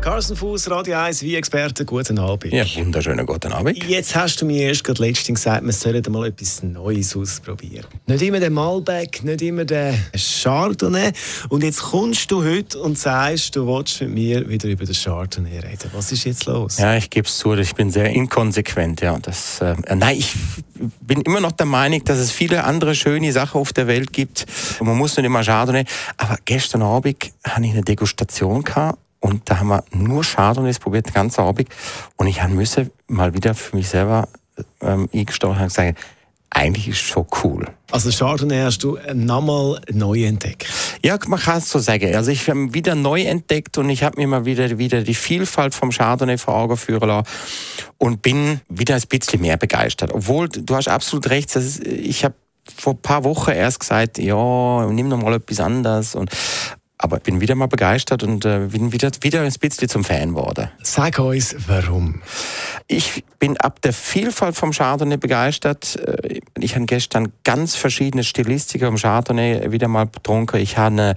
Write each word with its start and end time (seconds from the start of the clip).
Carsten 0.00 0.34
Fuß, 0.34 0.70
Radio 0.70 0.96
1, 0.96 1.22
wie 1.22 1.36
Experte, 1.36 1.84
guten 1.84 2.18
Abend. 2.18 2.54
Ja, 2.54 2.64
wunderschönen 2.76 3.26
guten 3.26 3.52
Abend. 3.52 3.84
Jetzt 3.84 4.16
hast 4.16 4.40
du 4.40 4.46
mir 4.46 4.68
erst 4.68 4.82
gerade 4.82 5.02
letztens 5.02 5.40
gesagt, 5.40 5.62
wir 5.62 5.72
sollen 5.74 6.02
mal 6.08 6.28
etwas 6.28 6.62
Neues 6.62 7.14
ausprobieren. 7.14 7.84
Nicht 8.06 8.22
immer 8.22 8.40
den 8.40 8.54
Malbec, 8.54 9.22
nicht 9.24 9.42
immer 9.42 9.66
den 9.66 9.94
Chardonnay. 10.14 11.12
Und 11.50 11.62
jetzt 11.62 11.82
kommst 11.82 12.30
du 12.30 12.42
heute 12.42 12.78
und 12.78 12.98
sagst, 12.98 13.54
du 13.56 13.66
willst 13.66 14.00
mit 14.00 14.10
mir 14.10 14.48
wieder 14.48 14.70
über 14.70 14.86
den 14.86 14.94
Chardonnay 14.94 15.58
reden. 15.58 15.90
Was 15.92 16.12
ist 16.12 16.24
jetzt 16.24 16.46
los? 16.46 16.78
Ja, 16.78 16.96
ich 16.96 17.10
gebe 17.10 17.28
es 17.28 17.36
zu, 17.36 17.52
ich 17.52 17.74
bin 17.74 17.90
sehr 17.90 18.08
inkonsequent. 18.08 19.02
Ja, 19.02 19.18
das, 19.18 19.60
äh, 19.60 19.74
nein, 19.94 20.16
ich 20.16 20.32
bin 21.02 21.20
immer 21.20 21.40
noch 21.40 21.52
der 21.52 21.66
Meinung, 21.66 22.02
dass 22.04 22.16
es 22.16 22.32
viele 22.32 22.64
andere 22.64 22.94
schöne 22.94 23.32
Sachen 23.32 23.60
auf 23.60 23.74
der 23.74 23.86
Welt 23.86 24.14
gibt. 24.14 24.46
Und 24.78 24.86
man 24.86 24.96
muss 24.96 25.18
nicht 25.18 25.26
immer 25.26 25.44
Chardonnay. 25.44 25.84
Aber 26.16 26.38
gestern 26.46 26.80
Abend 26.80 27.32
hatte 27.44 27.66
ich 27.66 27.72
eine 27.72 27.82
Degustation 27.82 28.62
gehabt 28.62 28.98
und 29.20 29.48
da 29.48 29.60
haben 29.60 29.68
wir 29.68 29.84
nur 29.92 30.22
Chardonnays 30.22 30.78
probiert, 30.78 31.06
den 31.06 31.14
ganzen 31.14 31.42
Abend. 31.42 31.68
Und 32.16 32.26
ich 32.26 32.42
musste 32.48 32.90
mal 33.06 33.34
wieder 33.34 33.54
für 33.54 33.76
mich 33.76 33.88
selber 33.88 34.28
ähm, 34.80 35.08
eingestanden 35.12 35.60
und 35.60 35.68
gesagt, 35.68 35.98
eigentlich 36.52 36.88
ist 36.88 36.96
es 36.96 37.02
schon 37.02 37.26
cool. 37.44 37.66
Also 37.92 38.10
Chardonnay 38.10 38.62
hast 38.62 38.82
du 38.82 38.98
nochmal 39.14 39.80
neu 39.92 40.24
entdeckt? 40.24 40.66
Ja, 41.02 41.16
man 41.28 41.38
kann 41.38 41.58
es 41.58 41.70
so 41.70 41.78
sagen. 41.78 42.14
Also 42.16 42.32
ich 42.32 42.48
habe 42.48 42.74
wieder 42.74 42.96
neu 42.96 43.22
entdeckt 43.22 43.78
und 43.78 43.88
ich 43.88 44.02
habe 44.02 44.20
mir 44.20 44.26
mal 44.26 44.44
wieder, 44.44 44.78
wieder 44.78 45.02
die 45.02 45.14
Vielfalt 45.14 45.74
vom 45.74 45.90
Chardonnay 45.90 46.38
vor 46.38 46.54
Augen 46.54 46.76
führen 46.76 47.08
lassen 47.08 47.28
und 47.98 48.22
bin 48.22 48.60
wieder 48.68 48.96
ein 48.96 49.02
bisschen 49.08 49.40
mehr 49.40 49.56
begeistert. 49.56 50.12
Obwohl, 50.12 50.48
du 50.48 50.74
hast 50.74 50.88
absolut 50.88 51.30
recht, 51.30 51.54
ist, 51.54 51.86
ich 51.86 52.24
habe 52.24 52.34
vor 52.76 52.94
ein 52.94 53.02
paar 53.02 53.24
Wochen 53.24 53.52
erst 53.52 53.80
gesagt, 53.80 54.18
ja, 54.18 54.86
nimm 54.86 55.08
noch 55.08 55.22
mal 55.22 55.34
etwas 55.34 55.60
anderes. 55.60 56.14
Und, 56.16 56.30
aber 57.02 57.16
ich 57.16 57.22
bin 57.22 57.40
wieder 57.40 57.54
mal 57.54 57.66
begeistert 57.66 58.22
und 58.22 58.44
äh, 58.44 58.66
bin 58.70 58.92
wieder, 58.92 59.10
wieder 59.22 59.40
ein 59.40 59.52
bisschen 59.52 59.88
zum 59.88 60.04
Fan 60.04 60.34
geworden. 60.34 60.70
Sag 60.82 61.18
uns, 61.18 61.56
warum? 61.66 62.20
Ich 62.88 63.24
bin 63.38 63.56
ab 63.56 63.80
der 63.80 63.94
Vielfalt 63.94 64.54
vom 64.54 64.72
Chardonnay 64.72 65.16
begeistert. 65.16 65.96
Äh, 65.96 66.40
ich 66.58 66.74
habe 66.74 66.84
gestern 66.84 67.32
ganz 67.42 67.74
verschiedene 67.74 68.22
Stilistiken 68.22 68.88
im 68.88 68.96
Chardonnay 68.96 69.72
wieder 69.72 69.88
mal 69.88 70.08
getrunken. 70.08 70.58
Ich 70.58 70.76
habe 70.76 70.88
eine 70.88 71.14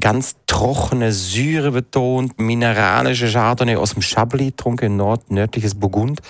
ganz 0.00 0.35
trockene, 0.56 1.12
Syre 1.12 1.70
betont, 1.70 2.40
mineralische 2.40 3.30
Chardonnay 3.30 3.76
aus 3.76 3.92
dem 3.92 4.00
Chablis 4.00 4.52
getrunken, 4.52 4.96
nord 4.96 5.30
nördliches 5.30 5.74
Burgund 5.74 6.22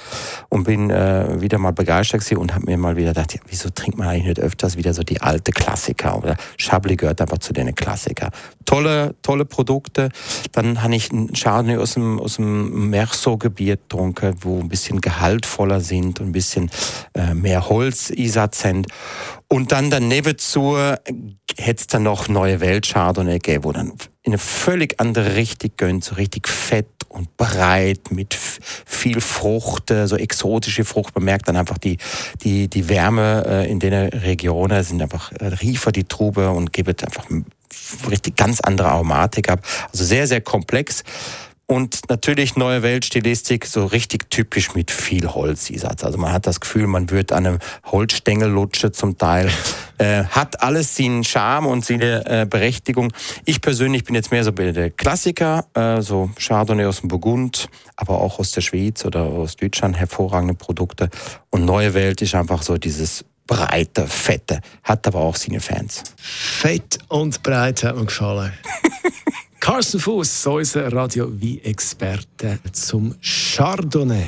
und 0.49 0.65
bin 0.65 0.91
äh, 0.91 1.41
wieder 1.41 1.59
mal 1.59 1.73
begeistert 1.73 2.29
und 2.33 2.53
habe 2.53 2.67
mir 2.67 2.77
mal 2.77 2.97
wieder 2.97 3.11
gedacht, 3.11 3.35
ja, 3.35 3.41
wieso 3.47 3.71
trinkt 3.71 3.99
man 3.99 4.09
eigentlich 4.09 4.27
nicht 4.27 4.41
öfters 4.41 4.77
wieder 4.77 4.95
so 4.95 5.05
die 5.05 5.21
alte 5.21 5.53
Klassiker 5.53 6.19
oder 6.19 6.37
Chablis 6.59 6.97
gehört 6.97 7.21
einfach 7.21 7.39
zu 7.39 7.53
den 7.53 7.73
Klassiker. 7.77 8.31
Tolle, 8.65 9.15
tolle 9.23 9.45
Produkte. 9.45 10.09
Dann 10.51 10.83
habe 10.83 10.97
ich 10.97 11.13
einen 11.13 11.33
Chardonnay 11.33 11.77
aus 11.77 11.95
dem, 11.95 12.19
aus 12.19 12.35
dem 12.35 12.91
Merceau-Gebiet 12.91 13.83
getrunken, 13.83 14.35
wo 14.41 14.59
ein 14.59 14.69
bisschen 14.69 15.01
gehaltvoller 15.01 15.81
sind 15.81 16.19
und 16.19 16.31
ein 16.31 16.33
bisschen 16.33 16.69
äh, 17.15 17.33
mehr 17.33 17.69
Holzisatz 17.69 18.63
sind. 18.63 18.89
Und 19.49 19.71
dann 19.71 19.91
daneben 19.91 20.37
zu 20.37 20.77
hätte 21.57 21.81
es 21.81 21.87
dann 21.87 22.03
noch 22.03 22.29
neue 22.29 22.61
Welt 22.61 22.87
Chardonnay 22.87 23.39
gegeben, 23.39 23.65
wo 23.65 23.73
dann 23.73 23.93
in 24.23 24.33
eine 24.33 24.39
völlig 24.39 25.01
andere 25.01 25.37
Richtung 25.37 25.71
gehen, 25.77 26.03
so 26.03 26.17
richtig 26.17 26.49
fett 26.49 26.87
und 27.09 27.37
breit 27.37 28.11
mit 28.11 28.35
viel 28.35 29.21
Frucht, 29.21 29.91
äh, 29.91 30.07
so 30.07 30.17
exotische 30.17 30.85
Frucht. 30.85 31.15
Man 31.15 31.25
merkt 31.25 31.49
dann 31.49 31.57
einfach 31.57 31.79
die, 31.79 31.99
die, 32.43 32.69
die 32.69 32.89
Wärme 32.89 33.45
äh, 33.47 33.71
in 33.71 33.79
den 33.79 33.95
Regionen 33.95 34.83
sind 34.83 35.01
einfach 35.01 35.33
äh, 35.33 35.47
riefer 35.47 35.93
die 35.93 36.05
Trube 36.05 36.51
und 36.51 36.73
gibt 36.73 37.05
einfach 37.05 37.25
richtig 38.11 38.37
ganz 38.37 38.61
andere 38.61 38.89
Aromatik 38.89 39.49
ab. 39.49 39.61
Also 39.93 40.05
sehr, 40.05 40.27
sehr 40.27 40.41
komplex. 40.41 41.05
Und 41.69 42.09
natürlich 42.09 42.55
neue 42.55 42.83
Weltstilistik, 42.83 43.67
so 43.67 43.87
richtig 43.87 44.31
typisch 44.31 44.75
mit 44.75 44.93
viel 44.93 45.27
Holzisatz. 45.27 46.05
Also 46.05 46.17
man 46.17 46.33
hat 46.33 46.47
das 46.47 46.61
Gefühl, 46.61 46.87
man 46.87 47.11
wird 47.11 47.33
an 47.33 47.45
einem 47.45 47.59
Holzstängel 47.87 48.49
lutschen 48.49 48.93
zum 48.93 49.19
Teil. 49.19 49.51
Äh, 49.99 50.25
hat 50.25 50.63
alles 50.63 50.95
seinen 50.95 51.25
Charme 51.25 51.65
und 51.65 51.83
seine 51.83 52.23
äh, 52.27 52.45
Berechtigung. 52.45 53.15
Ich 53.47 53.63
persönlich 53.63 54.05
bin 54.05 54.15
jetzt 54.15 54.31
mehr 54.31 54.45
so 54.45 54.53
bei 54.53 54.71
der 54.71 54.91
Klassiker, 54.91 55.65
äh, 55.73 56.03
so 56.03 56.29
Chardonnay 56.39 56.85
aus 56.85 57.01
dem 57.01 57.09
Burgund, 57.09 57.71
aber 57.97 58.21
auch 58.21 58.39
aus 58.39 58.53
der 58.53 58.61
Schweiz 58.61 59.07
oder 59.07 59.23
aus 59.23 59.57
Deutschland 59.57 59.97
hervorragende 59.97 60.53
Produkte. 60.53 61.09
Und 61.49 61.65
neue 61.65 61.95
Welt 61.95 62.21
ist 62.21 62.35
einfach 62.35 62.61
so 62.61 62.77
dieses 62.77 63.25
breite, 63.47 64.07
fette, 64.07 64.61
hat 64.83 65.07
aber 65.07 65.21
auch 65.21 65.37
seine 65.37 65.61
Fans. 65.61 66.03
Fett 66.19 66.99
und 67.09 67.43
breit 67.43 67.83
hat 67.83 67.97
mir 67.97 68.05
gefallen. 68.05 68.53
Carsten 69.67 69.99
Fuß, 69.99 70.47
unser 70.47 70.93
Radio 70.93 71.27
wie 71.29 71.61
Experte 71.63 72.61
zum 72.71 73.17
Chardonnay. 73.21 74.27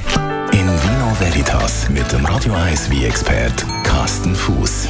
In 0.51 0.67
Vino 0.67 1.17
Veritas 1.21 1.89
mit 1.91 2.11
dem 2.11 2.27
Radio 2.27 2.53
1 2.55 2.91
wie 2.91 3.05
Expert 3.05 3.65
Carsten 3.85 4.35
Fuß. 4.35 4.89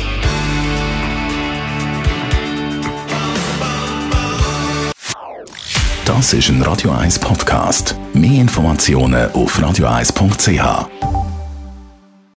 Das 6.07 6.33
ist 6.33 6.49
ein 6.49 6.63
Radio 6.63 6.93
1 6.93 7.19
Podcast. 7.19 7.95
Mehr 8.15 8.41
Informationen 8.41 9.31
auf 9.33 9.59
radio1.ch. 9.59 11.18